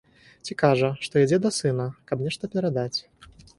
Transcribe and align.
Ці 0.47 0.55
кажа, 0.61 0.89
што 1.09 1.13
ідзе 1.25 1.39
да 1.45 1.53
сына, 1.59 1.87
каб 2.11 2.25
нешта 2.27 2.53
перадаць. 2.59 2.99